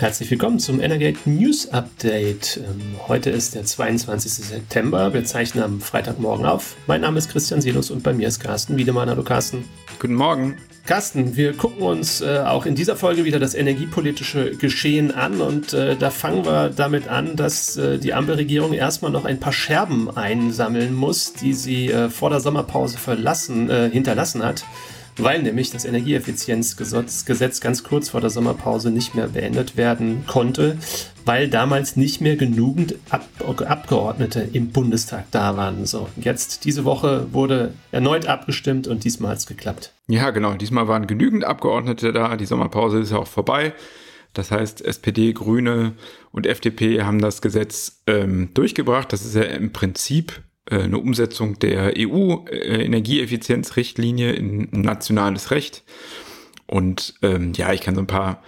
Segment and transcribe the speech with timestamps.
[0.00, 2.56] Herzlich willkommen zum Energate News Update.
[2.56, 4.32] Ähm, heute ist der 22.
[4.32, 5.12] September.
[5.12, 6.76] Wir zeichnen am Freitagmorgen auf.
[6.86, 9.10] Mein Name ist Christian Silus und bei mir ist Carsten Wiedemann.
[9.10, 9.68] Hallo Carsten.
[9.98, 10.56] Guten Morgen.
[10.86, 15.74] Carsten, wir gucken uns äh, auch in dieser Folge wieder das energiepolitische Geschehen an und
[15.74, 20.10] äh, da fangen wir damit an, dass äh, die Ampelregierung erstmal noch ein paar Scherben
[20.16, 24.64] einsammeln muss, die sie äh, vor der Sommerpause verlassen, äh, hinterlassen hat
[25.22, 30.78] weil nämlich das Energieeffizienzgesetz ganz kurz vor der Sommerpause nicht mehr beendet werden konnte,
[31.24, 33.26] weil damals nicht mehr genügend Ab
[33.66, 35.86] Abgeordnete im Bundestag da waren.
[35.86, 39.92] So, jetzt diese Woche wurde erneut abgestimmt und diesmal hat es geklappt.
[40.08, 40.54] Ja, genau.
[40.54, 42.36] Diesmal waren genügend Abgeordnete da.
[42.36, 43.72] Die Sommerpause ist ja auch vorbei.
[44.32, 45.94] Das heißt, SPD, Grüne
[46.30, 49.12] und FDP haben das Gesetz ähm, durchgebracht.
[49.12, 55.82] Das ist ja im Prinzip eine Umsetzung der EU-Energieeffizienzrichtlinie in nationales Recht.
[56.66, 58.42] Und ähm, ja, ich kann so ein paar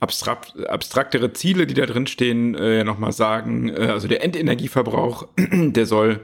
[0.00, 3.68] abstrakt, abstraktere Ziele, die da drin stehen, äh, nochmal sagen.
[3.68, 6.20] Äh, also der Endenergieverbrauch, der soll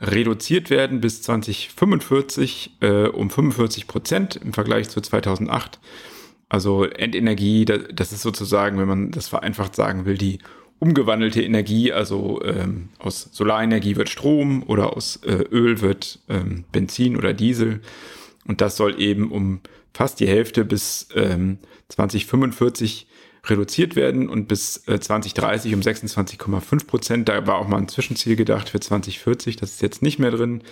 [0.00, 5.78] reduziert werden bis 2045 äh, um 45 Prozent im Vergleich zu 2008.
[6.48, 10.38] Also Endenergie, das ist sozusagen, wenn man das vereinfacht sagen will, die
[10.80, 17.16] umgewandelte Energie, also ähm, aus Solarenergie wird Strom oder aus äh, Öl wird ähm, Benzin
[17.16, 17.80] oder Diesel.
[18.46, 19.60] Und das soll eben um
[19.92, 21.58] fast die Hälfte bis ähm,
[21.88, 23.06] 2045
[23.44, 27.28] reduziert werden und bis äh, 2030 um 26,5 Prozent.
[27.28, 29.56] Da war auch mal ein Zwischenziel gedacht für 2040.
[29.56, 30.62] Das ist jetzt nicht mehr drin.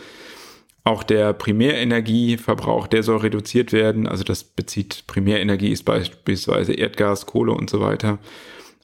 [0.84, 4.06] Auch der Primärenergieverbrauch, der soll reduziert werden.
[4.06, 8.18] Also das bezieht Primärenergie ist beispielsweise Erdgas, Kohle und so weiter.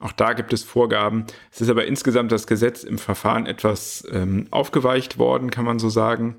[0.05, 1.25] Auch da gibt es Vorgaben.
[1.51, 5.89] Es ist aber insgesamt das Gesetz im Verfahren etwas ähm, aufgeweicht worden, kann man so
[5.89, 6.37] sagen.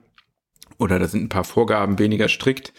[0.78, 2.74] Oder da sind ein paar Vorgaben weniger strikt.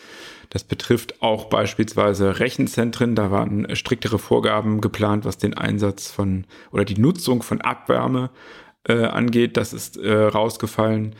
[0.50, 3.16] Das betrifft auch beispielsweise Rechenzentren.
[3.16, 8.30] Da waren striktere Vorgaben geplant, was den Einsatz von oder die Nutzung von Abwärme
[8.86, 9.56] äh, angeht.
[9.56, 11.16] Das ist äh, rausgefallen.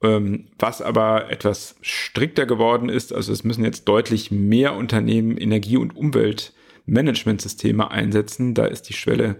[0.00, 5.76] Ähm, was aber etwas strikter geworden ist, also es müssen jetzt deutlich mehr Unternehmen Energie-
[5.76, 6.52] und Umwelt
[6.86, 8.54] Managementsysteme einsetzen.
[8.54, 9.36] Da ist die Schwelle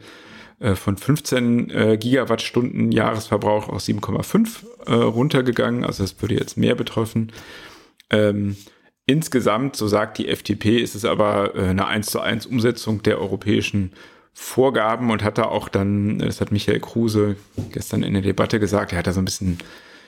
[0.62, 5.84] äh, von 15 äh, Gigawattstunden Jahresverbrauch auf 7,5 äh, runtergegangen.
[5.84, 7.32] Also das würde jetzt mehr betreffen.
[8.10, 8.56] Ähm,
[9.06, 13.92] insgesamt, so sagt die FDP, ist es aber eine 1 zu 1 Umsetzung der europäischen
[14.34, 17.36] Vorgaben und hat da auch dann, das hat Michael Kruse
[17.70, 19.58] gestern in der Debatte gesagt, er hat da so ein bisschen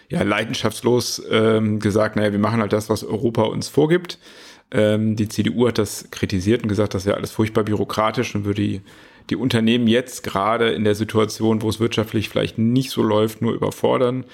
[0.08, 4.18] ja, leidenschaftslos ähm, gesagt, naja, wir machen halt das, was Europa uns vorgibt.
[4.70, 8.62] Ähm, die CDU hat das kritisiert und gesagt, das wäre alles furchtbar bürokratisch und würde
[8.62, 8.80] die,
[9.30, 13.52] die Unternehmen jetzt gerade in der Situation, wo es wirtschaftlich vielleicht nicht so läuft, nur
[13.52, 14.24] überfordern.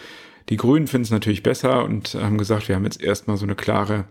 [0.49, 3.55] Die Grünen finden es natürlich besser und haben gesagt, wir haben jetzt erstmal so eine
[3.55, 4.05] klare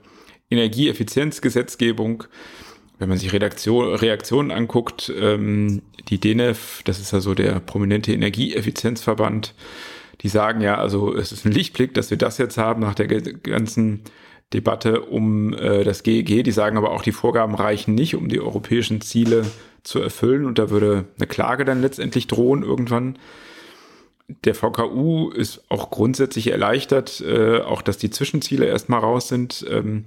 [0.50, 2.24] Energieeffizienzgesetzgebung.
[2.97, 8.13] Wenn man sich Redaktion, Reaktionen anguckt, ähm, die DENEF, das ist ja so der prominente
[8.13, 9.53] Energieeffizienzverband,
[10.22, 13.07] die sagen ja, also es ist ein Lichtblick, dass wir das jetzt haben nach der
[13.07, 14.01] ganzen
[14.53, 16.43] Debatte um äh, das GEG.
[16.43, 19.45] Die sagen aber auch, die Vorgaben reichen nicht, um die europäischen Ziele
[19.83, 20.45] zu erfüllen.
[20.45, 23.19] Und da würde eine Klage dann letztendlich drohen irgendwann.
[24.43, 29.65] Der VKU ist auch grundsätzlich erleichtert, äh, auch dass die Zwischenziele erstmal raus sind.
[29.69, 30.05] Ähm,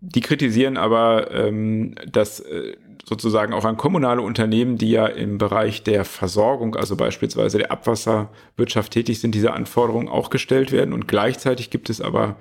[0.00, 5.82] die kritisieren aber, ähm, dass äh, sozusagen auch an kommunale Unternehmen, die ja im Bereich
[5.82, 10.92] der Versorgung, also beispielsweise der Abwasserwirtschaft tätig sind, diese Anforderungen auch gestellt werden.
[10.92, 12.36] Und gleichzeitig gibt es aber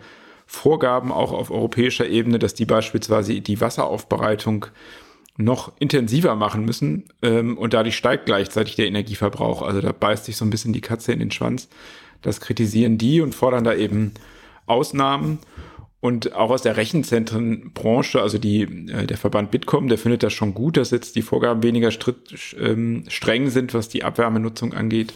[0.54, 4.68] Vorgaben auch auf europäischer Ebene, dass die beispielsweise die Wasseraufbereitung
[5.36, 9.64] noch intensiver machen müssen ähm, und dadurch steigt gleichzeitig der Energieverbrauch.
[9.64, 11.70] Also da beißt sich so ein bisschen die Katze in den Schwanz.
[12.22, 14.14] Das kritisieren die und fordern da eben
[14.68, 15.40] Ausnahmen.
[16.00, 20.54] Und auch aus der Rechenzentrenbranche, also die, äh, der Verband Bitkom, der findet das schon
[20.54, 25.14] gut, dass jetzt die Vorgaben weniger stritt, ähm, streng sind, was die Abwärmenutzung angeht.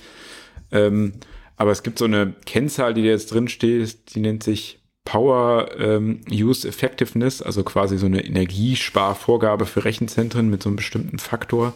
[0.71, 1.13] Ähm,
[1.57, 5.69] aber es gibt so eine Kennzahl, die da jetzt drin steht, die nennt sich Power
[5.79, 11.73] ähm, Use Effectiveness, also quasi so eine Energiesparvorgabe für Rechenzentren mit so einem bestimmten Faktor.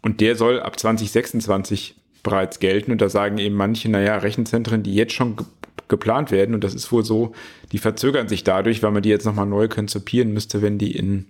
[0.00, 2.92] Und der soll ab 2026 bereits gelten.
[2.92, 5.46] Und da sagen eben manche, naja, Rechenzentren, die jetzt schon ge
[5.88, 7.32] geplant werden, und das ist wohl so,
[7.72, 11.26] die verzögern sich dadurch, weil man die jetzt nochmal neu konzipieren müsste, wenn die in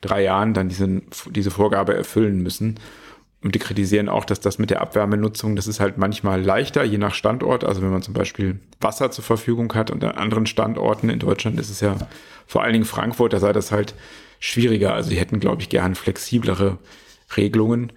[0.00, 2.80] drei Jahren dann diesen, diese Vorgabe erfüllen müssen.
[3.42, 6.98] Und die kritisieren auch, dass das mit der Abwärmenutzung, das ist halt manchmal leichter, je
[6.98, 7.64] nach Standort.
[7.64, 11.58] Also wenn man zum Beispiel Wasser zur Verfügung hat und an anderen Standorten in Deutschland
[11.58, 11.96] ist es ja
[12.46, 13.94] vor allen Dingen Frankfurt, da sei das halt
[14.40, 14.92] schwieriger.
[14.92, 16.78] Also die hätten, glaube ich, gern flexiblere
[17.36, 17.92] Regelungen.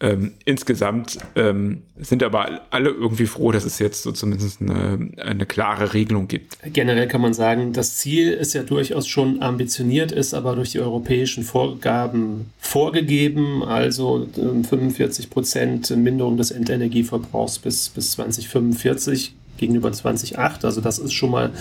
[0.00, 5.44] Ähm, insgesamt ähm, sind aber alle irgendwie froh, dass es jetzt so zumindest eine, eine,
[5.44, 6.56] klare Regelung gibt.
[6.72, 10.78] Generell kann man sagen, das Ziel ist ja durchaus schon ambitioniert, ist aber durch die
[10.78, 20.64] europäischen Vorgaben vorgegeben, also 45 ähm, Prozent Minderung des Endenergieverbrauchs bis, bis 2045 gegenüber 2008.
[20.64, 21.52] Also das ist schon mal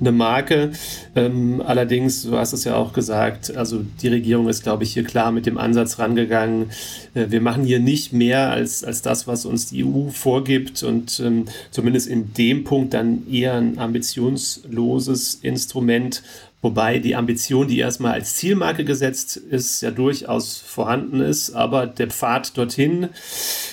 [0.00, 0.70] eine Marke.
[1.14, 5.04] Ähm, allerdings, du hast es ja auch gesagt, also die Regierung ist, glaube ich, hier
[5.04, 6.70] klar mit dem Ansatz rangegangen.
[7.14, 11.20] Äh, wir machen hier nicht mehr als, als das, was uns die EU vorgibt und
[11.20, 16.22] ähm, zumindest in dem Punkt dann eher ein ambitionsloses Instrument,
[16.62, 21.52] Wobei die Ambition, die erstmal als Zielmarke gesetzt ist, ja durchaus vorhanden ist.
[21.52, 23.10] Aber der Pfad dorthin,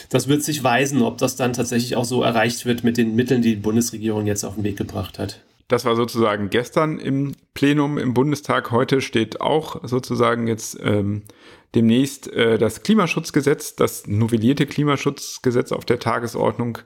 [0.09, 3.41] das wird sich weisen, ob das dann tatsächlich auch so erreicht wird mit den Mitteln,
[3.41, 5.39] die die Bundesregierung jetzt auf den Weg gebracht hat.
[5.69, 8.69] Das war sozusagen gestern im Plenum im Bundestag.
[8.71, 11.23] Heute steht auch sozusagen jetzt ähm,
[11.73, 16.79] demnächst äh, das Klimaschutzgesetz, das novellierte Klimaschutzgesetz auf der Tagesordnung.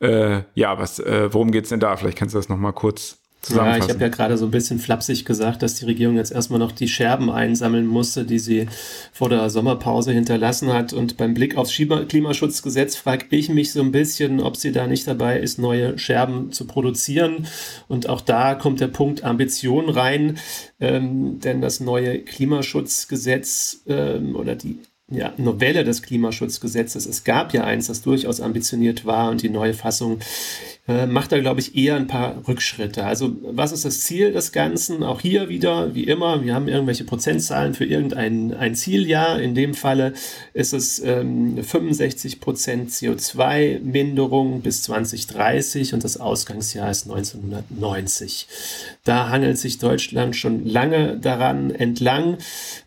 [0.00, 1.96] Äh, ja, was, äh, worum geht es denn da?
[1.96, 3.17] Vielleicht kannst du das nochmal kurz
[3.48, 6.58] ja, ich habe ja gerade so ein bisschen flapsig gesagt, dass die Regierung jetzt erstmal
[6.58, 8.66] noch die Scherben einsammeln musste, die sie
[9.12, 10.92] vor der Sommerpause hinterlassen hat.
[10.92, 15.06] Und beim Blick aufs Klimaschutzgesetz frage ich mich so ein bisschen, ob sie da nicht
[15.06, 17.46] dabei ist, neue Scherben zu produzieren.
[17.86, 20.38] Und auch da kommt der Punkt Ambition rein,
[20.80, 24.78] ähm, denn das neue Klimaschutzgesetz ähm, oder die
[25.10, 27.06] ja, Novelle des Klimaschutzgesetzes.
[27.06, 30.18] Es gab ja eins, das durchaus ambitioniert war und die neue Fassung
[30.86, 33.04] äh, macht da, glaube ich, eher ein paar Rückschritte.
[33.04, 35.02] Also was ist das Ziel des Ganzen?
[35.02, 39.40] Auch hier wieder, wie immer, wir haben irgendwelche Prozentzahlen für irgendein ein Zieljahr.
[39.40, 40.12] In dem Falle
[40.52, 48.46] ist es ähm, 65 Prozent CO2-Minderung bis 2030 und das Ausgangsjahr ist 1990.
[49.04, 52.36] Da hangelt sich Deutschland schon lange daran entlang.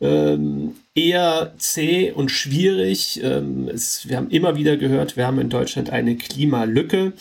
[0.02, 3.22] Ähm, eher zäh und schwierig.
[3.24, 7.14] Ähm, es, wir haben immer wieder gehört, wir haben in Deutschland eine Klimalücke.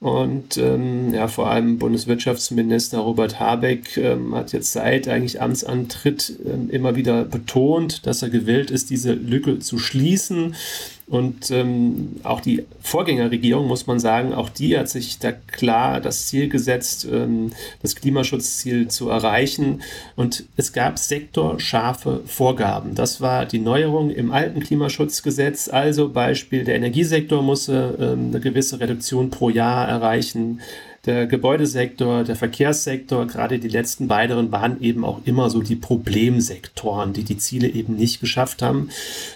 [0.00, 6.68] Und ähm, ja, vor allem Bundeswirtschaftsminister Robert Habeck ähm, hat jetzt seit eigentlich Amtsantritt ähm,
[6.68, 10.56] immer wieder betont, dass er gewillt ist, diese Lücke zu schließen.
[11.06, 16.28] Und ähm, auch die Vorgängerregierung, muss man sagen, auch die hat sich da klar das
[16.28, 17.52] Ziel gesetzt, ähm,
[17.82, 19.82] das Klimaschutzziel zu erreichen.
[20.16, 22.94] Und es gab sektorscharfe Vorgaben.
[22.94, 25.68] Das war die Neuerung im alten Klimaschutzgesetz.
[25.68, 30.60] Also Beispiel, der Energiesektor musste ähm, eine gewisse Reduktion pro Jahr erreichen
[31.06, 37.12] der Gebäudesektor, der Verkehrssektor, gerade die letzten beiden waren eben auch immer so die Problemsektoren,
[37.12, 38.88] die die Ziele eben nicht geschafft haben.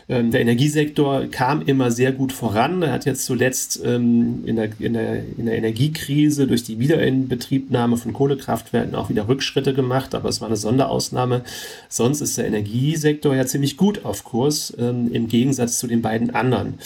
[0.09, 2.83] Ähm, der Energiesektor kam immer sehr gut voran.
[2.83, 7.99] Er hat jetzt zuletzt ähm, in, der, in, der, in der Energiekrise durch die Wiederinbetriebnahme
[7.99, 11.43] von Kohlekraftwerken auch wieder Rückschritte gemacht, aber es war eine Sonderausnahme.
[11.91, 16.35] Sonst ist der Energiesektor ja ziemlich gut auf Kurs, ähm, im Gegensatz zu den beiden
[16.35, 16.79] anderen.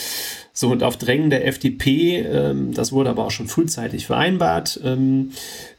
[0.55, 5.31] So, und auf Drängen der FDP, ähm, das wurde aber auch schon frühzeitig vereinbart, ähm,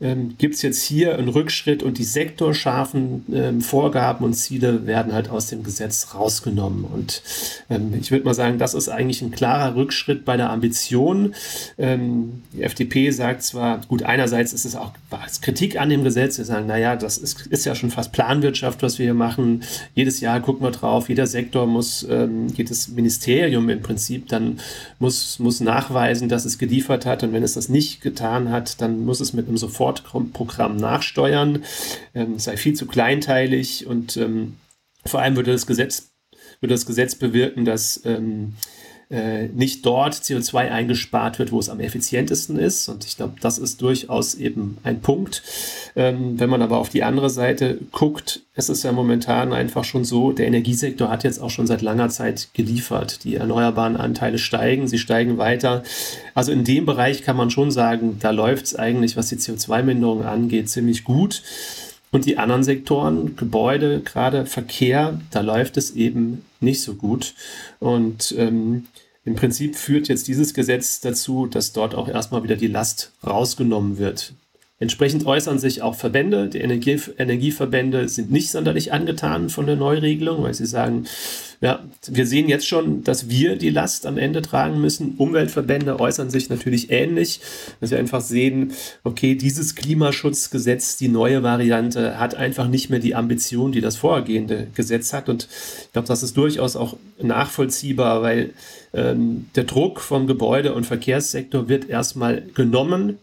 [0.01, 5.13] ähm, gibt es jetzt hier einen Rückschritt und die sektorscharfen ähm, Vorgaben und Ziele werden
[5.13, 6.85] halt aus dem Gesetz rausgenommen.
[6.85, 7.21] Und
[7.69, 11.35] ähm, ich würde mal sagen, das ist eigentlich ein klarer Rückschritt bei der Ambition.
[11.77, 14.91] Ähm, die FDP sagt zwar, gut, einerseits ist es auch
[15.41, 18.97] Kritik an dem Gesetz, sie sagen, naja, das ist, ist ja schon fast Planwirtschaft, was
[18.97, 19.61] wir hier machen.
[19.93, 22.07] Jedes Jahr gucken wir drauf, jeder Sektor muss,
[22.55, 24.59] jedes Ministerium im Prinzip dann
[24.99, 27.23] muss, muss nachweisen, dass es geliefert hat.
[27.23, 31.63] Und wenn es das nicht getan hat, dann muss es mit einem Sofortprogramm nachsteuern.
[32.13, 34.55] Ähm, sei viel zu kleinteilig und ähm,
[35.05, 36.11] vor allem würde das Gesetz,
[36.59, 38.53] würde das Gesetz bewirken, dass ähm,
[39.13, 42.89] äh, nicht dort CO2 eingespart wird, wo es am effizientesten ist.
[42.89, 45.43] Und ich glaube, das ist durchaus eben ein Punkt.
[45.95, 50.03] Ähm, wenn man aber auf die andere Seite guckt, es ist ja momentan einfach schon
[50.03, 53.23] so, der Energiesektor hat jetzt auch schon seit langer Zeit geliefert.
[53.23, 55.83] Die erneuerbaren Anteile steigen, sie steigen weiter.
[56.33, 60.23] Also in dem Bereich kann man schon sagen, da läuft es eigentlich, was die CO2-Minderung
[60.23, 61.43] angeht, ziemlich gut.
[62.09, 67.33] Und die anderen Sektoren, Gebäude, gerade Verkehr, da läuft es eben nicht so gut.
[67.79, 68.85] Und ähm,
[69.25, 73.97] im Prinzip führt jetzt dieses Gesetz dazu, dass dort auch erstmal wieder die Last rausgenommen
[73.97, 74.33] wird.
[74.83, 76.49] Entsprechend äußern sich auch Verbände.
[76.49, 81.05] Die Energie Energieverbände sind nicht sonderlich angetan von der Neuregelung, weil sie sagen,
[81.61, 85.15] ja, wir sehen jetzt schon, dass wir die Last am Ende tragen müssen.
[85.17, 87.39] Umweltverbände äußern sich natürlich ähnlich,
[87.79, 88.73] dass wir einfach sehen,
[89.05, 94.67] okay, dieses Klimaschutzgesetz, die neue Variante, hat einfach nicht mehr die Ambition, die das vorhergehende
[94.75, 95.29] Gesetz hat.
[95.29, 95.47] Und
[95.85, 98.49] ich glaube, das ist durchaus auch nachvollziehbar, weil
[98.93, 103.17] ähm, der Druck vom Gebäude- und Verkehrssektor wird erstmal genommen.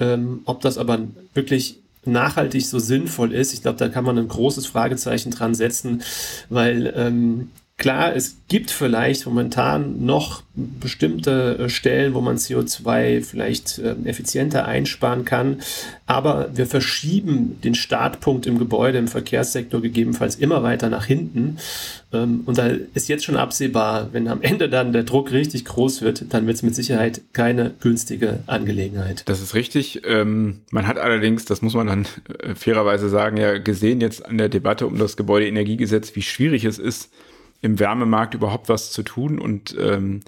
[0.00, 0.98] Ähm, ob das aber
[1.34, 6.02] wirklich nachhaltig so sinnvoll ist, ich glaube, da kann man ein großes Fragezeichen dran setzen,
[6.48, 13.78] weil ähm, Klar, es gibt vielleicht momentan noch bestimmte äh, Stellen, wo man CO2 vielleicht
[13.78, 15.62] äh, effizienter einsparen kann,
[16.04, 21.56] aber wir verschieben den Startpunkt im Gebäude, im Verkehrssektor gegebenenfalls immer weiter nach hinten.
[22.12, 26.02] Ähm, und da ist jetzt schon absehbar, wenn am Ende dann der Druck richtig groß
[26.02, 29.22] wird, dann wird es mit Sicherheit keine günstige Angelegenheit.
[29.24, 30.02] Das ist richtig.
[30.04, 32.06] Ähm, man hat allerdings, das muss man dann
[32.40, 36.78] äh, fairerweise sagen, ja gesehen jetzt an der Debatte um das Gebäudeenergiegesetz, wie schwierig es
[36.78, 37.08] ist,
[37.60, 40.20] im Wärmemarkt überhaupt was zu tun und ähm,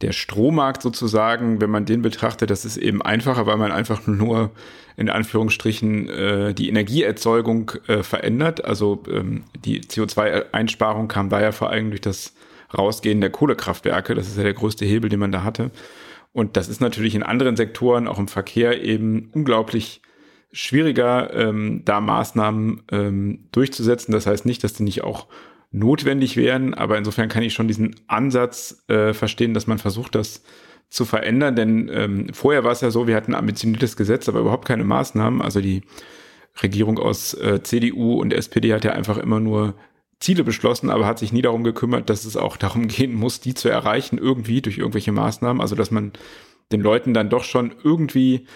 [0.00, 4.50] der Strommarkt sozusagen, wenn man den betrachtet, das ist eben einfacher, weil man einfach nur
[4.96, 8.64] in Anführungsstrichen äh, die Energieerzeugung äh, verändert.
[8.64, 12.34] Also ähm, die CO2-Einsparung kam daher vor allem durch das
[12.76, 14.14] Rausgehen der Kohlekraftwerke.
[14.14, 15.70] Das ist ja der größte Hebel, den man da hatte.
[16.32, 20.00] Und das ist natürlich in anderen Sektoren, auch im Verkehr, eben unglaublich
[20.52, 24.12] schwieriger, ähm, da Maßnahmen ähm, durchzusetzen.
[24.12, 25.26] Das heißt nicht, dass die nicht auch
[25.70, 30.42] notwendig wären, aber insofern kann ich schon diesen Ansatz äh, verstehen, dass man versucht, das
[30.88, 34.40] zu verändern, denn ähm, vorher war es ja so, wir hatten ein ambitioniertes Gesetz, aber
[34.40, 35.40] überhaupt keine Maßnahmen.
[35.40, 35.82] Also die
[36.60, 39.74] Regierung aus äh, CDU und SPD hat ja einfach immer nur
[40.18, 43.54] Ziele beschlossen, aber hat sich nie darum gekümmert, dass es auch darum gehen muss, die
[43.54, 45.62] zu erreichen, irgendwie durch irgendwelche Maßnahmen.
[45.62, 46.12] Also dass man
[46.72, 48.46] den Leuten dann doch schon irgendwie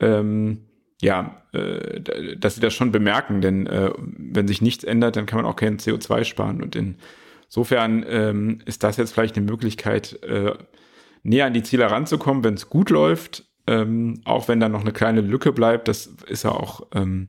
[0.00, 0.64] ähm,
[1.02, 2.00] ja, äh,
[2.38, 5.56] dass sie das schon bemerken, denn äh, wenn sich nichts ändert, dann kann man auch
[5.56, 6.62] kein CO2 sparen.
[6.62, 10.54] Und insofern ähm, ist das jetzt vielleicht eine Möglichkeit, äh,
[11.24, 14.92] näher an die Ziele ranzukommen, wenn es gut läuft, ähm, auch wenn da noch eine
[14.92, 15.88] kleine Lücke bleibt.
[15.88, 17.28] Das ist ja auch, ähm,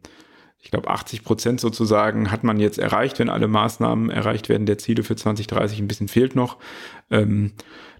[0.60, 4.78] ich glaube, 80 Prozent sozusagen hat man jetzt erreicht, wenn alle Maßnahmen erreicht werden der
[4.78, 5.80] Ziele für 2030.
[5.80, 6.58] Ein bisschen fehlt noch.
[7.10, 7.54] Ähm,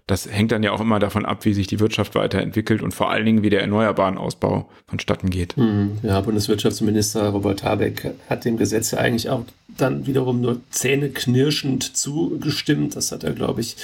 [0.06, 3.10] das hängt dann ja auch immer davon ab, wie sich die Wirtschaft weiterentwickelt und vor
[3.10, 5.56] allen Dingen, wie der erneuerbaren Ausbau vonstatten geht.
[5.56, 5.98] Mhm.
[6.02, 9.44] Ja, Bundeswirtschaftsminister Robert Habeck hat dem Gesetz ja eigentlich auch
[9.78, 12.96] dann wiederum nur zähneknirschend zugestimmt.
[12.96, 13.76] Das hat er, glaube ich,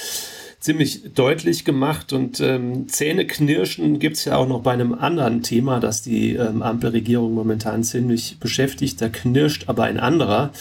[0.60, 2.12] ziemlich deutlich gemacht.
[2.12, 6.62] Und ähm, Zähneknirschen gibt es ja auch noch bei einem anderen Thema, das die ähm,
[6.62, 9.00] Ampelregierung momentan ziemlich beschäftigt.
[9.00, 10.52] Da knirscht aber ein anderer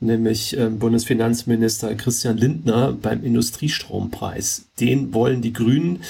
[0.00, 4.66] nämlich äh, Bundesfinanzminister Christian Lindner beim Industriestrompreis.
[4.80, 6.02] Den wollen die Grünen,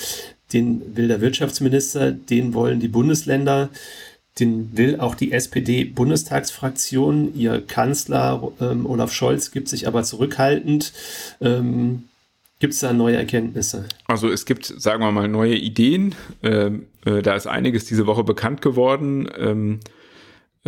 [0.52, 3.70] den will der Wirtschaftsminister, den wollen die Bundesländer,
[4.40, 7.34] den will auch die SPD-Bundestagsfraktion.
[7.36, 10.92] Ihr Kanzler ähm, Olaf Scholz gibt sich aber zurückhaltend.
[11.40, 12.04] Ähm,
[12.60, 13.84] Gibt es da neue Erkenntnisse?
[14.06, 16.14] Also es gibt, sagen wir mal, neue Ideen.
[16.42, 19.28] Ähm, äh, da ist einiges diese Woche bekannt geworden.
[19.36, 20.03] Ähm, äh,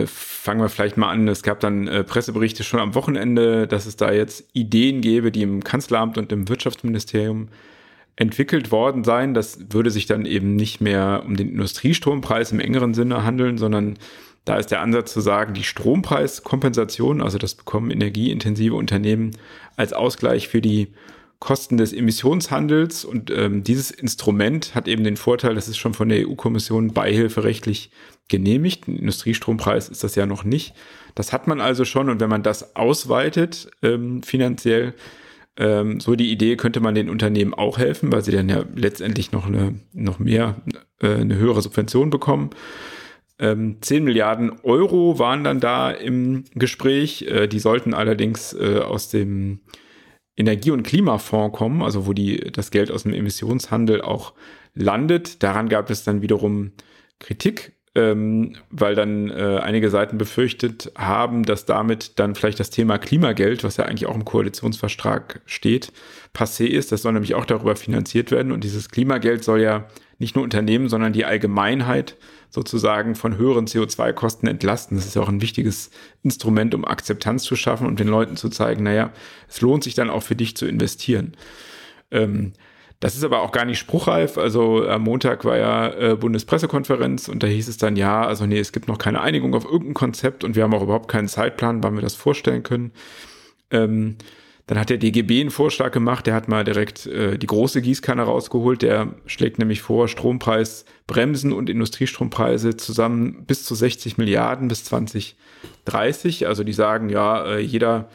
[0.05, 1.27] fangen wir vielleicht mal an.
[1.29, 5.43] Es gab dann äh, Presseberichte schon am Wochenende, dass es da jetzt Ideen gäbe, die
[5.43, 7.49] im Kanzleramt und im Wirtschaftsministerium
[8.17, 9.33] entwickelt worden seien.
[9.33, 13.99] Das würde sich dann eben nicht mehr um den Industriestrompreis im engeren Sinne handeln, sondern
[14.45, 19.33] da ist der Ansatz zu sagen, die Strompreiskompensation, also das bekommen energieintensive Unternehmen
[19.77, 20.89] als Ausgleich für die
[21.41, 23.05] Kosten des Emissionshandels.
[23.05, 27.91] Und ähm, dieses Instrument hat eben den Vorteil, dass es schon von der EU-Kommission beihilferechtlich
[28.29, 28.89] genehmigt.
[28.89, 30.75] Ein Industriestrompreis ist das ja noch nicht.
[31.15, 32.09] Das hat man also schon.
[32.09, 34.95] Und wenn man das ausweitet ähm, finanziell,
[35.57, 39.33] ähm, so die Idee, könnte man den Unternehmen auch helfen, weil sie dann ja letztendlich
[39.33, 40.57] noch eine noch mehr
[41.01, 42.51] äh, eine höhere Subvention bekommen.
[43.39, 47.23] Ähm, 10 Milliarden Euro waren dann da im Gespräch.
[47.23, 49.61] Äh, die sollten allerdings äh, aus dem
[50.37, 54.35] Energie- und Klimafonds kommen, also wo die, das Geld aus dem Emissionshandel auch
[54.75, 55.43] landet.
[55.43, 56.73] Daran gab es dann wiederum
[57.19, 62.99] Kritik, ähm, weil dann äh, einige Seiten befürchtet haben, dass damit dann vielleicht das Thema
[62.99, 65.93] Klimageld, was ja eigentlich auch im Koalitionsvertrag steht,
[66.35, 66.93] passé ist.
[66.93, 68.53] Das soll nämlich auch darüber finanziert werden.
[68.53, 69.87] Und dieses Klimageld soll ja
[70.19, 72.17] nicht nur Unternehmen, sondern die Allgemeinheit
[72.51, 74.99] sozusagen von höheren CO2-Kosten entlasten.
[74.99, 75.91] Das ist ja auch ein wichtiges
[76.23, 79.11] Instrument, um Akzeptanz zu schaffen und den Leuten zu zeigen, naja,
[79.49, 81.35] es lohnt sich dann auch für dich zu investieren.
[82.11, 82.53] Ähm,
[83.01, 84.39] das ist aber auch gar nicht spruchreif.
[84.39, 88.59] Also am Montag war ja äh, Bundespressekonferenz und da hieß es dann, ja, also nee,
[88.59, 91.83] es gibt noch keine Einigung auf irgendein Konzept und wir haben auch überhaupt keinen Zeitplan,
[91.83, 92.93] wann wir das vorstellen können.
[93.71, 94.17] Ähm,
[94.67, 98.23] dann hat der DGB einen Vorschlag gemacht, der hat mal direkt äh, die große Gießkanne
[98.23, 104.83] rausgeholt, der schlägt nämlich vor, Strompreis Bremsen und Industriestrompreise zusammen bis zu 60 Milliarden bis
[104.85, 106.49] 2030.
[106.49, 108.09] Also die sagen, ja, äh, jeder,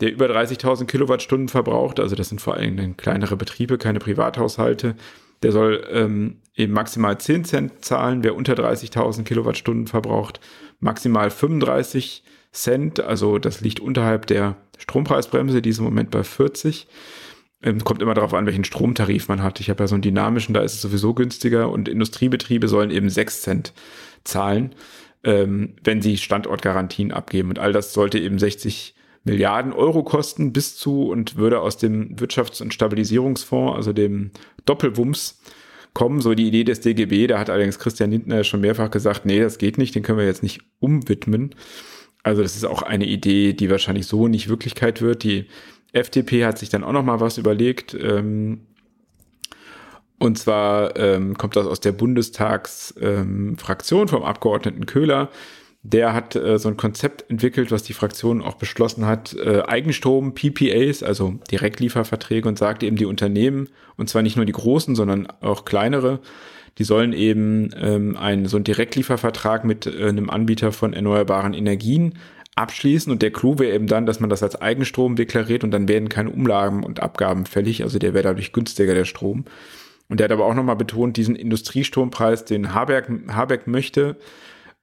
[0.00, 4.96] der über 30.000 Kilowattstunden verbraucht, also das sind vor allem kleinere Betriebe, keine Privathaushalte,
[5.42, 10.40] der soll ähm, eben maximal 10 Cent zahlen, wer unter 30.000 Kilowattstunden verbraucht,
[10.80, 16.88] maximal 35 Cent, also das liegt unterhalb der Strompreisbremse, die ist im Moment bei 40.
[17.62, 19.60] Ähm, kommt immer darauf an, welchen Stromtarif man hat.
[19.60, 23.10] Ich habe ja so einen dynamischen, da ist es sowieso günstiger und Industriebetriebe sollen eben
[23.10, 23.72] 6 Cent
[24.24, 24.74] zahlen,
[25.22, 27.50] ähm, wenn sie Standortgarantien abgeben.
[27.50, 32.16] Und all das sollte eben 60 Milliarden Euro kosten bis zu und würde aus dem
[32.16, 34.30] Wirtschafts- und Stabilisierungsfonds, also dem
[34.64, 35.40] Doppelwumms,
[35.92, 36.20] kommen.
[36.20, 39.58] So die Idee des DGB, da hat allerdings Christian Lindner schon mehrfach gesagt, nee, das
[39.58, 41.54] geht nicht, den können wir jetzt nicht umwidmen.
[42.22, 45.24] Also das ist auch eine Idee, die wahrscheinlich so nicht Wirklichkeit wird.
[45.24, 45.46] Die
[45.92, 47.94] FDP hat sich dann auch noch mal was überlegt.
[47.94, 48.66] Ähm,
[50.18, 55.30] und zwar ähm, kommt das aus der Bundestagsfraktion ähm, vom Abgeordneten Köhler.
[55.82, 60.34] Der hat äh, so ein Konzept entwickelt, was die Fraktion auch beschlossen hat, äh, Eigenstrom,
[60.34, 65.26] PPAs, also Direktlieferverträge und sagt eben die Unternehmen, und zwar nicht nur die großen, sondern
[65.40, 66.20] auch kleinere,
[66.78, 72.14] die sollen eben ähm, einen, so einen Direktliefervertrag mit äh, einem Anbieter von erneuerbaren Energien
[72.56, 75.88] abschließen und der Clou wäre eben dann, dass man das als Eigenstrom deklariert und dann
[75.88, 79.44] werden keine Umlagen und Abgaben fällig, also der wäre dadurch günstiger, der Strom.
[80.08, 84.16] Und der hat aber auch nochmal betont, diesen Industriestrompreis, den Habeck, Habeck möchte,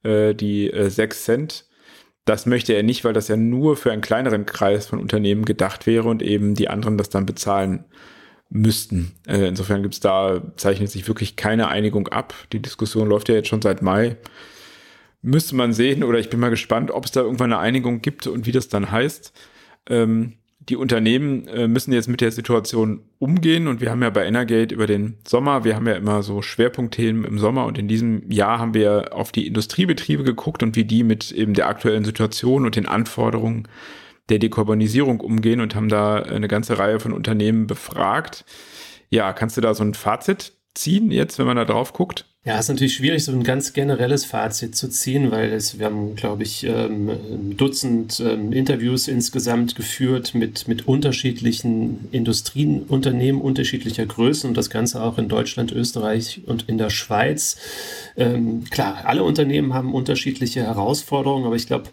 [0.03, 1.65] äh, die äh, 6 Cent,
[2.25, 5.87] das möchte er nicht, weil das ja nur für einen kleineren Kreis von Unternehmen gedacht
[5.87, 7.85] wäre und eben die anderen das dann bezahlen
[8.49, 9.13] müssten.
[9.27, 12.33] Äh, insofern gibt's da, zeichnet sich wirklich keine Einigung ab.
[12.51, 14.17] Die Diskussion läuft ja jetzt schon seit Mai.
[15.21, 18.27] Müsste man sehen, oder ich bin mal gespannt, ob es da irgendwann eine Einigung gibt
[18.27, 19.33] und wie das dann heißt.
[19.89, 20.36] Ähm,
[20.69, 24.73] die Unternehmen äh, müssen jetzt mit der Situation umgehen und wir haben ja bei Energate
[24.73, 28.59] über den Sommer, wir haben ja immer so Schwerpunktthemen im Sommer und in diesem Jahr
[28.59, 32.75] haben wir auf die Industriebetriebe geguckt und wie die mit eben der aktuellen Situation und
[32.75, 33.67] den Anforderungen
[34.29, 38.43] der Dekarbonisierung umgehen und haben da eine ganze Reihe von Unternehmen befragt.
[39.09, 42.25] Ja, kannst du da so ein Fazit ziehen jetzt, wenn man da drauf guckt?
[42.47, 45.85] Ja, es ist natürlich schwierig, so ein ganz generelles Fazit zu ziehen, weil es, wir
[45.87, 54.05] haben, glaube ich, ähm, ein Dutzend ähm, Interviews insgesamt geführt mit, mit unterschiedlichen Industrieunternehmen unterschiedlicher
[54.05, 57.57] Größen und das Ganze auch in Deutschland, Österreich und in der Schweiz.
[58.15, 61.89] Ähm, klar, alle Unternehmen haben unterschiedliche Herausforderungen, aber ich glaube,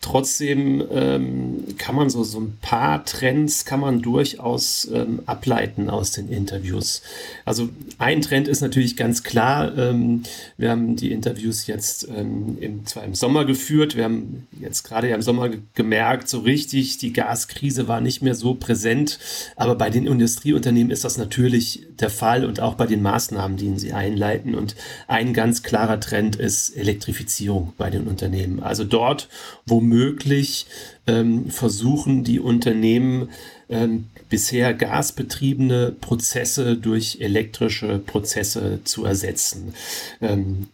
[0.00, 6.12] Trotzdem ähm, kann man so, so ein paar Trends kann man durchaus ähm, ableiten aus
[6.12, 7.02] den Interviews.
[7.44, 10.22] Also ein Trend ist natürlich ganz klar, ähm,
[10.56, 15.08] wir haben die Interviews jetzt ähm, im, zwar im Sommer geführt, wir haben jetzt gerade
[15.08, 19.18] ja im Sommer gemerkt, so richtig, die Gaskrise war nicht mehr so präsent,
[19.56, 23.76] aber bei den Industrieunternehmen ist das natürlich der Fall und auch bei den Maßnahmen, die
[23.78, 24.54] sie einleiten.
[24.54, 24.76] Und
[25.08, 28.62] ein ganz klarer Trend ist Elektrifizierung bei den Unternehmen.
[28.62, 29.28] Also dort,
[29.66, 30.66] wo möglich
[31.06, 33.30] ähm, versuchen die Unternehmen
[33.68, 39.74] ähm, bisher gasbetriebene Prozesse durch elektrische Prozesse zu ersetzen.
[40.20, 40.68] Ähm,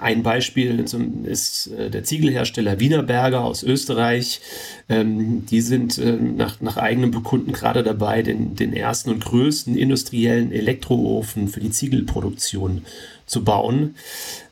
[0.00, 0.84] ein Beispiel
[1.24, 4.40] ist äh, der Ziegelhersteller Wienerberger aus Österreich.
[4.88, 9.76] Ähm, die sind äh, nach, nach eigenem Bekunden gerade dabei, den, den ersten und größten
[9.76, 12.84] industriellen Elektroofen für die Ziegelproduktion
[13.26, 13.94] zu bauen.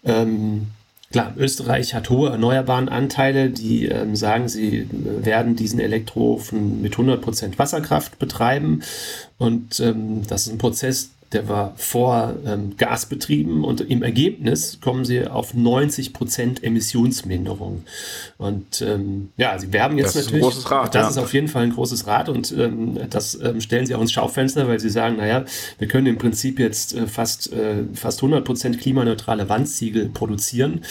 [0.04, 0.68] Ähm,
[1.12, 4.86] Klar, Österreich hat hohe erneuerbaren Anteile, die ähm, sagen, sie äh,
[5.24, 8.82] werden diesen Elektroofen mit 100% Wasserkraft betreiben.
[9.38, 14.78] Und ähm, das ist ein Prozess, der war vor ähm, Gas betrieben und im Ergebnis
[14.80, 17.84] kommen sie auf 90 Prozent Emissionsminderung.
[18.38, 20.42] Und ähm, ja, sie werben jetzt das natürlich.
[20.42, 21.10] Ist ein großes Rad, das ja.
[21.10, 24.12] ist auf jeden Fall ein großes Rad und ähm, das ähm, stellen sie auch ins
[24.12, 25.44] Schaufenster, weil sie sagen, naja,
[25.78, 30.82] wir können im Prinzip jetzt äh, fast, äh, fast 100 Prozent klimaneutrale Wandziegel produzieren.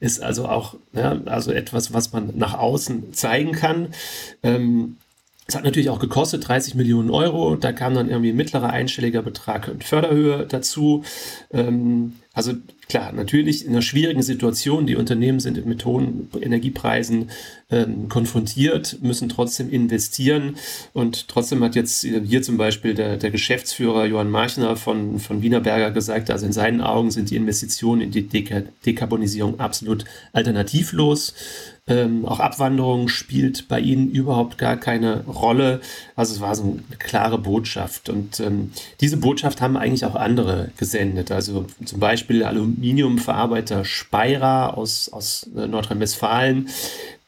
[0.00, 3.88] Ist also auch ja, also etwas, was man nach außen zeigen kann.
[4.42, 4.96] Ähm,
[5.50, 7.56] es hat natürlich auch gekostet, 30 Millionen Euro.
[7.56, 11.02] Da kam dann irgendwie ein mittlerer einstelliger Betrag und Förderhöhe dazu.
[11.52, 12.52] Ähm, also
[12.88, 14.86] klar, natürlich in einer schwierigen Situation.
[14.86, 17.30] Die Unternehmen sind mit hohen Energiepreisen
[17.68, 20.54] ähm, konfrontiert, müssen trotzdem investieren.
[20.92, 25.90] Und trotzdem hat jetzt hier zum Beispiel der, der Geschäftsführer Johann Marchner von, von Wienerberger
[25.90, 31.34] gesagt, also in seinen Augen sind die Investitionen in die Dek Dekarbonisierung absolut alternativlos.
[31.90, 35.80] Ähm, auch Abwanderung spielt bei ihnen überhaupt gar keine Rolle.
[36.14, 38.08] Also es war so eine klare Botschaft.
[38.08, 41.32] Und ähm, diese Botschaft haben eigentlich auch andere gesendet.
[41.32, 46.68] Also zum Beispiel Aluminiumverarbeiter Speyer aus, aus äh, Nordrhein-Westfalen.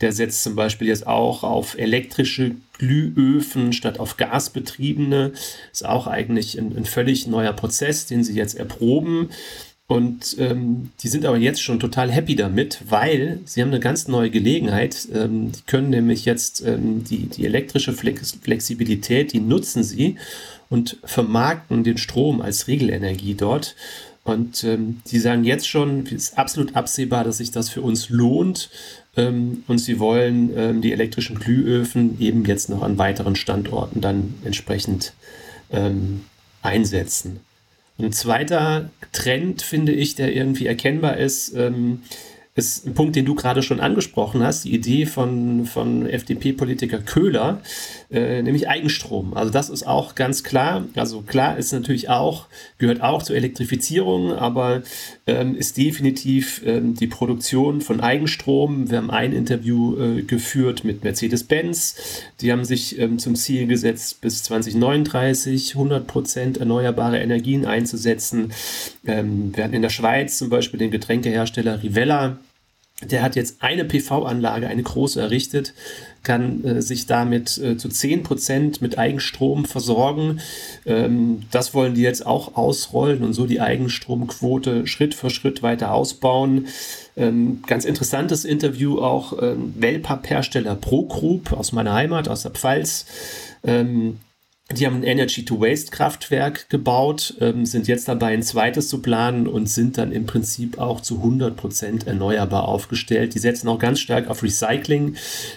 [0.01, 5.33] Der setzt zum Beispiel jetzt auch auf elektrische Glühöfen statt auf gasbetriebene.
[5.73, 9.31] Ist auch eigentlich ein, ein völlig neuer Prozess, den sie jetzt erproben.
[9.93, 14.09] Und ähm, die sind aber jetzt schon total happy damit, weil sie haben eine ganz
[14.09, 15.07] neue Gelegenheit.
[15.13, 20.17] Ähm, die können nämlich jetzt ähm, die, die elektrische Flex Flexibilität, die nutzen sie
[20.71, 23.77] und vermarkten den Strom als Regelenergie dort.
[24.25, 28.09] Und ähm, die sagen jetzt schon, es ist absolut absehbar, dass sich das für uns
[28.09, 28.71] lohnt.
[29.15, 34.37] Ähm, und sie wollen ähm, die elektrischen Glühöfen eben jetzt noch an weiteren Standorten dann
[34.43, 35.13] entsprechend
[35.71, 36.23] ähm,
[36.63, 37.41] einsetzen.
[37.99, 42.03] Ein zweiter Trend, finde ich, der irgendwie erkennbar ist, ähm,
[42.55, 47.63] ist ein Punkt, den du gerade schon angesprochen hast, die Idee von, von FDP-Politiker Köhler,
[48.11, 49.33] äh, nämlich Eigenstrom.
[49.33, 50.85] Also das ist auch ganz klar.
[50.95, 54.83] Also klar ist natürlich auch, gehört auch zur Elektrifizierung, aber
[55.27, 58.91] ähm, ist definitiv ähm, die Produktion von Eigenstrom.
[58.91, 61.97] Wir haben ein Interview äh, geführt mit Mercedes-Benz.
[62.43, 68.53] Die haben sich ähm, zum Ziel gesetzt, bis 2039 100 Prozent erneuerbare Energien einzusetzen.
[69.07, 72.37] Ähm, wir hatten in der Schweiz zum Beispiel den Getränkehersteller Rivella
[73.11, 75.75] der hat jetzt eine PV-Anlage, eine große errichtet,
[76.23, 80.41] kann äh, sich damit äh, zu 10% mit Eigenstrom versorgen.
[80.87, 85.93] Ähm, das wollen die jetzt auch ausrollen und so die Eigenstromquote Schritt für Schritt weiter
[85.93, 86.67] ausbauen.
[87.17, 93.07] Ähm, ganz interessantes Interview auch ähm, Wellpapp-Hersteller ProGroup aus meiner Heimat, aus der Pfalz.
[93.65, 94.19] Ähm,
[94.71, 99.99] die haben ein Energy-to-Waste-Kraftwerk gebaut, ähm, sind jetzt dabei, ein zweites zu planen und sind
[99.99, 103.35] dann im Prinzip auch zu 100% erneuerbar aufgestellt.
[103.35, 105.17] Die setzen auch ganz stark auf Recycling.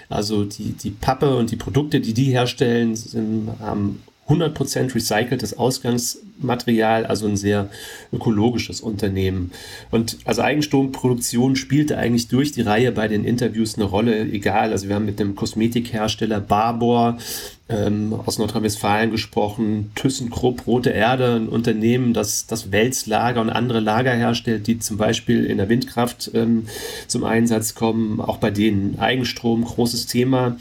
[0.09, 7.05] Also die, die Pappe und die Produkte, die die herstellen, sind, haben 100% recyceltes Ausgangsmaterial,
[7.05, 7.69] also ein sehr
[8.11, 9.51] ökologisches Unternehmen.
[9.91, 14.71] Und also Eigenstromproduktion spielte eigentlich durch die Reihe bei den Interviews eine Rolle, egal.
[14.71, 17.19] Also wir haben mit dem Kosmetikhersteller Barbour
[17.67, 24.13] ähm, aus Nordrhein-Westfalen gesprochen, ThyssenKrupp, Rote Erde, ein Unternehmen, das das Welslager und andere Lager
[24.13, 26.67] herstellt, die zum Beispiel in der Windkraft ähm,
[27.07, 28.21] zum Einsatz kommen.
[28.21, 30.57] Auch bei denen Eigenstrom, großes Thema.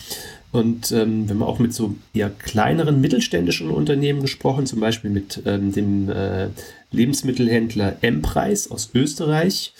[0.50, 5.42] Und ähm, wir haben auch mit so eher kleineren mittelständischen Unternehmen gesprochen, zum Beispiel mit
[5.46, 6.48] ähm, dem äh,
[6.92, 9.74] Lebensmittelhändler M-Preis aus Österreich.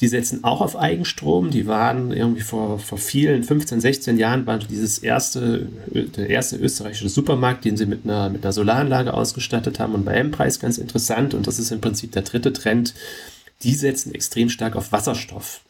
[0.00, 1.50] Die setzen auch auf Eigenstrom.
[1.50, 7.08] Die waren irgendwie vor, vor vielen, 15, 16 Jahren, war dieses erste, der erste österreichische
[7.08, 9.94] Supermarkt, den sie mit einer, mit einer Solaranlage ausgestattet haben.
[9.94, 12.94] Und bei M-Preis ganz interessant, und das ist im Prinzip der dritte Trend,
[13.62, 15.62] die setzen extrem stark auf Wasserstoff.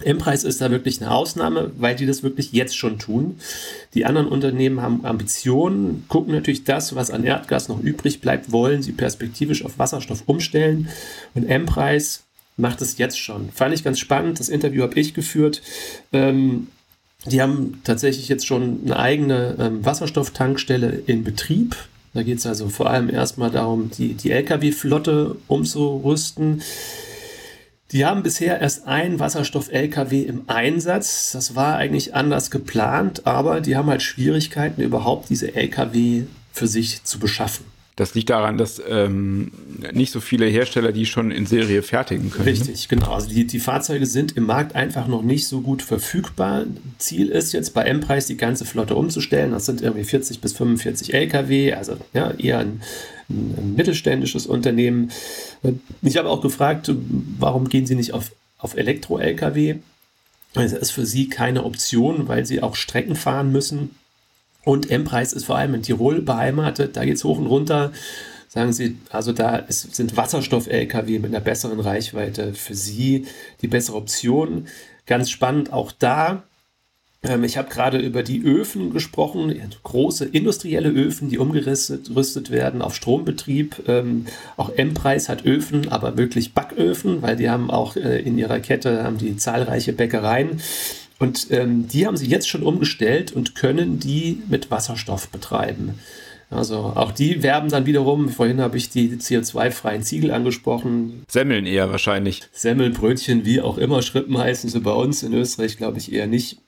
[0.00, 3.38] M-Preis ist da wirklich eine Ausnahme, weil die das wirklich jetzt schon tun.
[3.94, 8.82] Die anderen Unternehmen haben Ambitionen, gucken natürlich das, was an Erdgas noch übrig bleibt, wollen
[8.82, 10.88] sie perspektivisch auf Wasserstoff umstellen.
[11.34, 12.24] Und M-Preis
[12.56, 13.50] macht es jetzt schon.
[13.50, 14.40] Fand ich ganz spannend.
[14.40, 15.62] Das Interview habe ich geführt.
[16.12, 16.68] Ähm,
[17.26, 21.76] die haben tatsächlich jetzt schon eine eigene ähm, Wasserstofftankstelle in Betrieb.
[22.14, 26.62] Da geht es also vor allem erstmal darum, die, die Lkw-Flotte umzurüsten.
[27.92, 31.32] Die haben bisher erst einen Wasserstoff-LKW im Einsatz.
[31.32, 37.04] Das war eigentlich anders geplant, aber die haben halt Schwierigkeiten, überhaupt diese LKW für sich
[37.04, 37.71] zu beschaffen.
[37.96, 39.52] Das liegt daran, dass ähm,
[39.92, 42.46] nicht so viele Hersteller die schon in Serie fertigen können.
[42.46, 42.52] Ne?
[42.52, 43.12] Richtig, genau.
[43.12, 46.64] Also die, die Fahrzeuge sind im Markt einfach noch nicht so gut verfügbar.
[46.98, 49.50] Ziel ist jetzt bei M-Preis die ganze Flotte umzustellen.
[49.50, 52.80] Das sind irgendwie 40 bis 45 LKW, also ja, eher ein
[53.32, 55.10] ein, mittelständisches Unternehmen.
[56.02, 56.90] Ich habe auch gefragt,
[57.38, 59.76] warum gehen Sie nicht auf, auf Elektro-Lkw?
[60.54, 63.90] Das ist für Sie keine Option, weil Sie auch Strecken fahren müssen.
[64.64, 66.96] Und M-Preis ist vor allem in Tirol beheimatet.
[66.96, 67.92] Da geht es hoch und runter.
[68.48, 73.26] Sagen Sie, also da sind Wasserstoff-Lkw mit einer besseren Reichweite für Sie
[73.62, 74.66] die bessere Option.
[75.06, 76.42] Ganz spannend auch da
[77.22, 82.94] ähm, ich habe gerade über die Öfen gesprochen, große industrielle Öfen, die umgerüstet werden auf
[82.94, 83.84] Strombetrieb.
[83.86, 88.60] Ähm, auch M-Preis hat Öfen, aber wirklich Backöfen, weil die haben auch äh, in ihrer
[88.60, 90.60] Kette haben die zahlreiche Bäckereien.
[91.22, 96.00] Und ähm, die haben sie jetzt schon umgestellt und können die mit Wasserstoff betreiben.
[96.50, 101.22] Also auch die werben dann wiederum, vorhin habe ich die CO2-freien Ziegel angesprochen.
[101.28, 102.42] Semmeln eher wahrscheinlich.
[102.50, 106.58] Semmelbrötchen, wie auch immer, Schrippen heißen sie bei uns in Österreich, glaube ich eher nicht.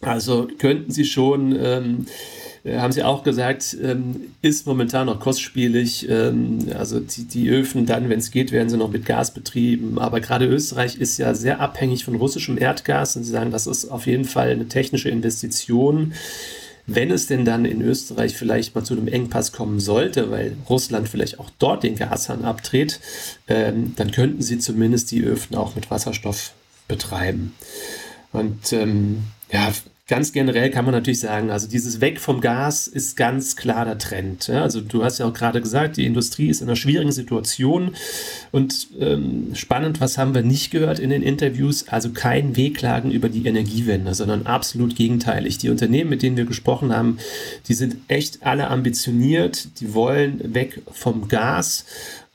[0.00, 6.08] Also könnten Sie schon, ähm, äh, haben Sie auch gesagt, ähm, ist momentan noch kostspielig.
[6.08, 9.98] Ähm, also die, die, Öfen dann, wenn es geht, werden sie noch mit Gas betrieben.
[9.98, 13.86] Aber gerade Österreich ist ja sehr abhängig von russischem Erdgas und Sie sagen, das ist
[13.86, 16.12] auf jeden Fall eine technische Investition.
[16.88, 21.08] Wenn es denn dann in Österreich vielleicht mal zu einem Engpass kommen sollte, weil Russland
[21.08, 23.00] vielleicht auch dort den Gashahn abdreht,
[23.48, 26.52] ähm, dann könnten Sie zumindest die Öfen auch mit Wasserstoff
[26.88, 27.54] betreiben.
[28.32, 29.72] Und ähm, ja,
[30.08, 33.98] ganz generell kann man natürlich sagen, also dieses Weg vom Gas ist ganz klar der
[33.98, 34.46] Trend.
[34.46, 34.62] Ja?
[34.62, 37.96] Also du hast ja auch gerade gesagt, die Industrie ist in einer schwierigen Situation
[38.52, 41.88] und ähm, spannend, was haben wir nicht gehört in den Interviews?
[41.88, 45.58] Also kein Wehklagen über die Energiewende, sondern absolut gegenteilig.
[45.58, 47.18] Die Unternehmen, mit denen wir gesprochen haben,
[47.66, 51.84] die sind echt alle ambitioniert, die wollen weg vom Gas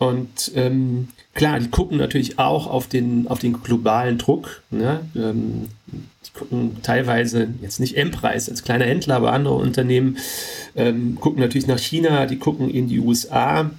[0.02, 4.64] und ähm, klar, die gucken natürlich auch auf den, auf den globalen Druck.
[4.72, 5.02] Ne?
[5.16, 10.18] Ähm, die gucken teilweise, jetzt nicht M-Preis als kleiner Händler, aber andere Unternehmen
[10.76, 13.70] ähm, gucken natürlich nach China, die gucken in die USA.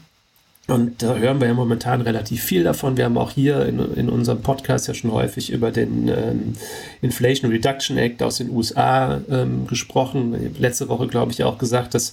[0.73, 2.97] Und da hören wir ja momentan relativ viel davon.
[2.97, 6.55] Wir haben auch hier in, in unserem Podcast ja schon häufig über den ähm,
[7.03, 10.57] Inflation Reduction Act aus den USA ähm, gesprochen.
[10.59, 12.13] Letzte Woche, glaube ich, auch gesagt, dass,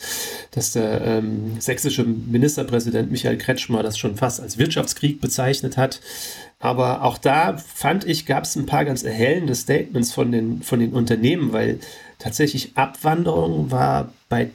[0.52, 6.02] dass der ähm, sächsische Ministerpräsident Michael Kretschmer das schon fast als Wirtschaftskrieg bezeichnet hat.
[6.60, 10.82] Aber auch da fand ich, gab es ein paar ganz erhellende Statements von den, von
[10.82, 11.80] den Unternehmen, weil
[12.18, 14.50] tatsächlich Abwanderung war bei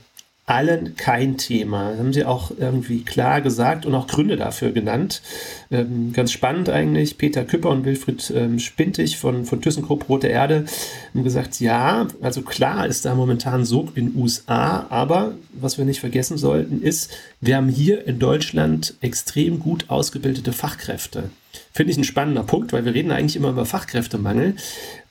[0.46, 1.90] allen kein Thema.
[1.90, 5.22] Das haben sie auch irgendwie klar gesagt und auch Gründe dafür genannt.
[5.70, 7.16] Ähm, ganz spannend eigentlich.
[7.16, 10.66] Peter Küpper und Wilfried ähm, Spintig von, von ThyssenKrupp Rote Erde
[11.14, 16.00] haben gesagt, ja, also klar ist da momentan so in USA, aber was wir nicht
[16.00, 21.30] vergessen sollten ist, wir haben hier in Deutschland extrem gut ausgebildete Fachkräfte.
[21.73, 24.57] Finde ich ein spannender Punkt, weil wir reden eigentlich immer über Fachkräftemangel.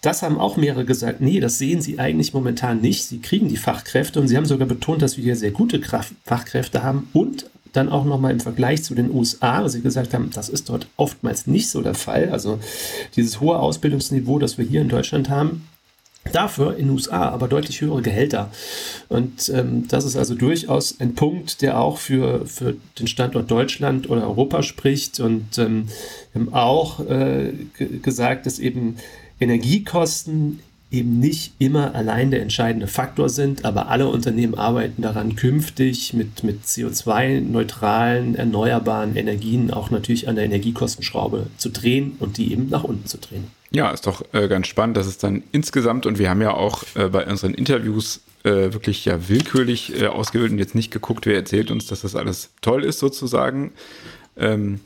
[0.01, 3.06] Das haben auch mehrere gesagt, nee, das sehen sie eigentlich momentan nicht.
[3.06, 5.82] Sie kriegen die Fachkräfte und sie haben sogar betont, dass wir hier sehr gute
[6.25, 10.29] Fachkräfte haben und dann auch nochmal im Vergleich zu den USA, wo sie gesagt haben,
[10.32, 12.29] das ist dort oftmals nicht so der Fall.
[12.29, 12.60] Also
[13.15, 15.67] dieses hohe Ausbildungsniveau, das wir hier in Deutschland haben,
[16.31, 18.49] Dafür in den USA aber deutlich höhere Gehälter.
[19.09, 24.09] Und ähm, das ist also durchaus ein Punkt, der auch für, für den Standort Deutschland
[24.09, 25.19] oder Europa spricht.
[25.19, 25.89] Und ähm,
[26.51, 27.53] auch äh,
[28.01, 28.97] gesagt, dass eben
[29.39, 30.59] Energiekosten
[30.93, 36.43] eben nicht immer allein der entscheidende Faktor sind, aber alle Unternehmen arbeiten daran, künftig mit,
[36.43, 42.84] mit CO2-neutralen, erneuerbaren Energien auch natürlich an der Energiekostenschraube zu drehen und die eben nach
[42.84, 43.47] unten zu drehen.
[43.71, 46.84] Ja, ist doch äh, ganz spannend, dass es dann insgesamt, und wir haben ja auch
[46.93, 51.36] äh, bei unseren Interviews äh, wirklich ja willkürlich äh, ausgewählt und jetzt nicht geguckt, wer
[51.36, 53.71] erzählt uns, dass das alles toll ist sozusagen.
[54.38, 54.79] Ähm,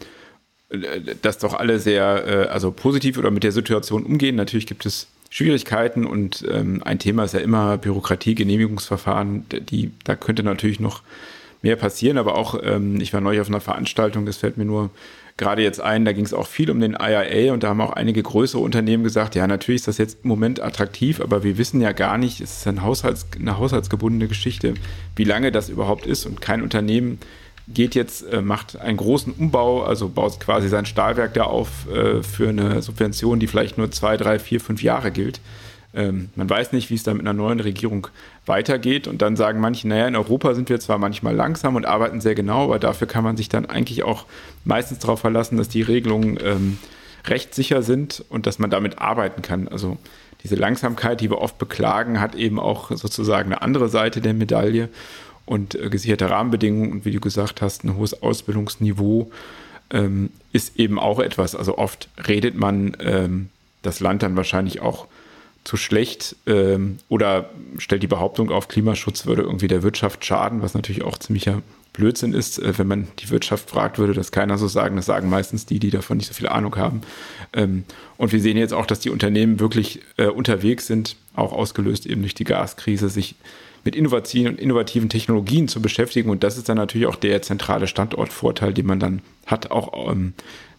[1.21, 4.35] dass doch alle sehr, äh, also positiv oder mit der Situation umgehen.
[4.35, 9.45] Natürlich gibt es Schwierigkeiten und ähm, ein Thema ist ja immer Bürokratie, Genehmigungsverfahren.
[9.49, 11.01] Die, da könnte natürlich noch
[11.61, 14.89] mehr passieren, aber auch, ähm, ich war neulich auf einer Veranstaltung, das fällt mir nur
[15.37, 17.93] gerade jetzt ein, da ging es auch viel um den IRA und da haben auch
[17.93, 21.79] einige größere Unternehmen gesagt, ja, natürlich ist das jetzt im Moment attraktiv, aber wir wissen
[21.79, 24.73] ja gar nicht, es ist ein Haushalts, eine haushaltsgebundene Geschichte,
[25.15, 27.19] wie lange das überhaupt ist und kein Unternehmen
[27.67, 32.23] geht jetzt, äh, macht einen großen Umbau, also baut quasi sein Stahlwerk da auf äh,
[32.23, 35.41] für eine Subvention, die vielleicht nur zwei, drei, vier, fünf Jahre gilt.
[35.93, 38.07] Ähm, man weiß nicht, wie es da mit einer neuen Regierung
[38.45, 39.07] weitergeht.
[39.07, 42.35] Und dann sagen manche, naja, in Europa sind wir zwar manchmal langsam und arbeiten sehr
[42.35, 44.25] genau, aber dafür kann man sich dann eigentlich auch
[44.63, 46.77] meistens darauf verlassen, dass die Regelungen ähm,
[47.25, 49.67] rechtssicher sind und dass man damit arbeiten kann.
[49.67, 49.97] Also
[50.43, 54.89] diese Langsamkeit, die wir oft beklagen, hat eben auch sozusagen eine andere Seite der Medaille
[55.47, 59.31] und äh, gesicherte Rahmenbedingungen und wie du gesagt hast, ein hohes Ausbildungsniveau
[59.89, 61.55] ähm, ist eben auch etwas.
[61.55, 63.49] Also oft redet man ähm,
[63.81, 65.07] das Land dann wahrscheinlich auch
[65.63, 70.73] zu schlecht ähm, oder stellt die Behauptung auf, Klimaschutz würde irgendwie der Wirtschaft schaden, was
[70.73, 71.61] natürlich auch ziemlicher
[71.93, 74.97] Blödsinn ist, äh, wenn man die Wirtschaft fragt, würde das keiner so sagen.
[74.97, 77.01] Das sagen meistens die, die davon nicht so viel Ahnung haben.
[77.53, 77.85] Ähm,
[78.17, 82.21] und wir sehen jetzt auch, dass die Unternehmen wirklich äh, unterwegs sind, auch ausgelöst eben
[82.21, 83.35] durch die Gaskrise, sich
[83.87, 86.29] mit innovativen und innovativen Technologien zu beschäftigen.
[86.29, 90.33] Und das ist dann natürlich auch der zentrale Standortvorteil, den man dann hat, auch ähm,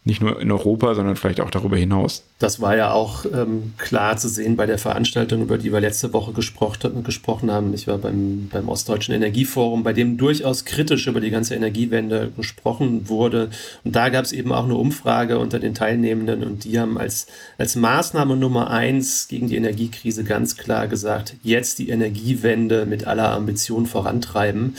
[0.05, 2.25] nicht nur in Europa, sondern vielleicht auch darüber hinaus.
[2.39, 6.13] Das war ja auch ähm, klar zu sehen bei der Veranstaltung, über die wir letzte
[6.13, 7.75] Woche gesprochen, gesprochen haben.
[7.75, 13.09] Ich war beim, beim Ostdeutschen Energieforum, bei dem durchaus kritisch über die ganze Energiewende gesprochen
[13.09, 13.51] wurde.
[13.83, 17.27] Und da gab es eben auch eine Umfrage unter den Teilnehmenden und die haben als,
[17.59, 23.33] als Maßnahme Nummer eins gegen die Energiekrise ganz klar gesagt, jetzt die Energiewende mit aller
[23.33, 24.77] Ambition vorantreiben.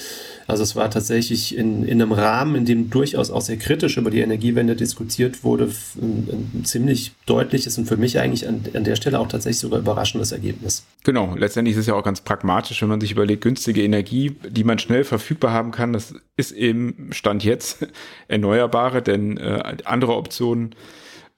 [0.48, 4.10] Also es war tatsächlich in, in einem Rahmen, in dem durchaus auch sehr kritisch über
[4.10, 5.69] die Energiewende diskutiert wurde,
[6.02, 7.12] ein, ein ziemlich
[7.50, 10.86] deutliches und für mich eigentlich an, an der Stelle auch tatsächlich sogar überraschendes Ergebnis.
[11.04, 14.64] Genau, letztendlich ist es ja auch ganz pragmatisch, wenn man sich überlegt, günstige Energie, die
[14.64, 17.88] man schnell verfügbar haben kann, das ist eben Stand jetzt
[18.28, 20.76] Erneuerbare, denn äh, andere Optionen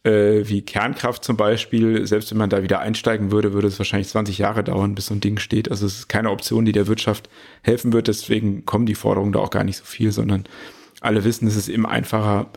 [0.03, 4.09] äh, wie Kernkraft zum Beispiel, selbst wenn man da wieder einsteigen würde, würde es wahrscheinlich
[4.09, 5.69] 20 Jahre dauern, bis so ein Ding steht.
[5.71, 7.29] Also es ist keine Option, die der Wirtschaft
[7.61, 8.07] helfen wird.
[8.07, 10.45] Deswegen kommen die Forderungen da auch gar nicht so viel, sondern
[11.01, 12.49] alle wissen, es ist eben einfacher,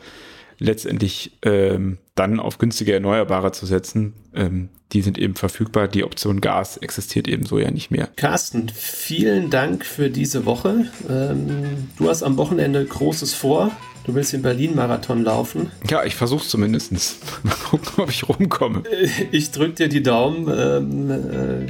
[0.59, 4.13] letztendlich ähm, dann auf günstige Erneuerbare zu setzen.
[4.33, 5.89] Ähm, die sind eben verfügbar.
[5.89, 8.07] Die Option Gas existiert eben so ja nicht mehr.
[8.15, 10.85] Carsten, vielen Dank für diese Woche.
[11.09, 13.71] Ähm, du hast am Wochenende Großes vor.
[14.05, 15.71] Du willst den Berlin-Marathon laufen?
[15.89, 16.91] Ja, ich versuche zumindest.
[17.43, 18.83] Mal gucken, ob ich rumkomme.
[19.31, 21.67] Ich drücke dir die Daumen ähm, äh,